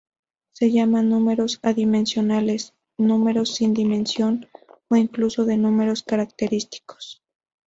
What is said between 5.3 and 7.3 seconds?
de números característicos.